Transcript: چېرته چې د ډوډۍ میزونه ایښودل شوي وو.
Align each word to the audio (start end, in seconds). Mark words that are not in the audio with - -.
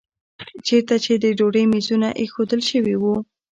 چېرته 0.67 0.95
چې 1.03 1.13
د 1.23 1.25
ډوډۍ 1.37 1.65
میزونه 1.73 2.07
ایښودل 2.21 2.61
شوي 2.71 2.95
وو. 3.01 3.15